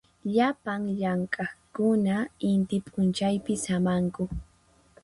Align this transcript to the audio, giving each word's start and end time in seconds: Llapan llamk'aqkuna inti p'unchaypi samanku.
Llapan 0.35 0.81
llamk'aqkuna 0.99 2.15
inti 2.51 2.77
p'unchaypi 2.87 3.53
samanku. 3.65 4.23